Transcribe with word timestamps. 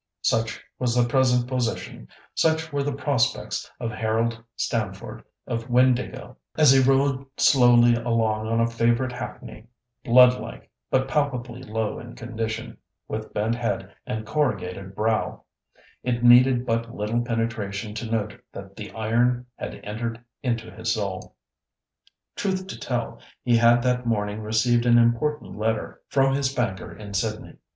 Such 0.23 0.63
was 0.79 0.95
the 0.95 1.07
present 1.07 1.47
position, 1.47 2.07
such 2.33 2.73
were 2.73 2.81
the 2.81 2.91
prospects, 2.91 3.69
of 3.79 3.91
Harold 3.91 4.43
Stamford 4.55 5.23
of 5.45 5.67
Windāhgil. 5.67 6.37
As 6.57 6.71
he 6.71 6.79
rode 6.81 7.23
slowly 7.37 7.93
along 7.93 8.47
on 8.47 8.59
a 8.59 8.65
favourite 8.65 9.11
hackney—blood 9.11 10.41
like, 10.41 10.71
but 10.89 11.07
palpably 11.07 11.61
low 11.61 11.99
in 11.99 12.15
condition—with 12.15 13.31
bent 13.31 13.53
head 13.53 13.93
and 14.07 14.25
corrugated 14.25 14.95
brow, 14.95 15.43
it 16.01 16.23
needed 16.23 16.65
but 16.65 16.95
little 16.95 17.21
penetration 17.21 17.93
to 17.93 18.09
note 18.09 18.41
that 18.53 18.75
the 18.75 18.91
"iron 18.93 19.45
had 19.57 19.79
entered 19.83 20.19
into 20.41 20.71
his 20.71 20.93
soul." 20.95 21.35
Truth 22.35 22.65
to 22.65 22.79
tell, 22.79 23.19
he 23.43 23.55
had 23.57 23.83
that 23.83 24.07
morning 24.07 24.41
received 24.41 24.87
an 24.87 24.97
important 24.97 25.59
letter 25.59 26.01
from 26.09 26.33
his 26.33 26.51
banker 26.51 26.91
in 26.91 27.13
Sydney. 27.13 27.57